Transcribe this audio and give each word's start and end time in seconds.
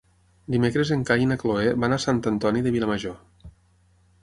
Dimecres 0.53 0.91
en 0.95 1.03
Cai 1.09 1.25
i 1.25 1.27
na 1.33 1.37
Cloè 1.43 1.69
van 1.85 1.95
a 1.97 2.01
Sant 2.07 2.23
Antoni 2.33 2.67
de 2.69 2.75
Vilamajor. 2.79 3.49